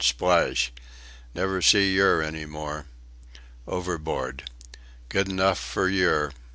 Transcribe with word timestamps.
Splash! 0.03 0.71
Never 1.35 1.61
see 1.61 1.93
yer 1.93 2.23
any 2.23 2.47
more. 2.47 2.87
Overboard! 3.67 4.49
Good 5.09 5.27
'nuff 5.27 5.59
fur 5.59 5.89
yer." 5.89 6.31